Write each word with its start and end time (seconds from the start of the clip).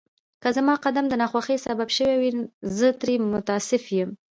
که 0.41 0.49
زما 0.55 0.73
اقدام 0.77 1.05
د 1.09 1.13
ناخوښۍ 1.21 1.57
سبب 1.67 1.89
شوی 1.97 2.15
وي، 2.21 2.31
زه 2.77 2.89
ترې 2.99 3.15
متأسف 3.33 3.83
یم. 3.97 4.09